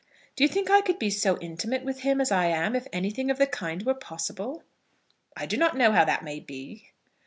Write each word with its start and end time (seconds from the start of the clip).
Do 0.35 0.43
you 0.43 0.47
think 0.47 0.71
I 0.71 0.81
could 0.81 0.97
be 0.97 1.11
so 1.11 1.37
intimate 1.41 1.85
with 1.85 1.99
him 1.99 2.19
as 2.19 2.31
I 2.31 2.47
am 2.47 2.75
if 2.75 2.87
anything 2.91 3.29
of 3.29 3.37
the 3.37 3.45
kind 3.45 3.85
were 3.85 3.93
possible?" 3.93 4.63
"I 5.37 5.45
do 5.45 5.57
not 5.57 5.77
know 5.77 5.91
how 5.91 6.05
that 6.05 6.23
may 6.23 6.39
be." 6.39 6.89